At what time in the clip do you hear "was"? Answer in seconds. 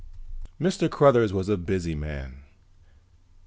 1.31-1.47